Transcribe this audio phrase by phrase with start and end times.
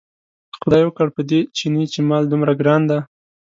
[0.51, 2.99] که خدای وکړ په دې چیني چې مال دومره ګران دی.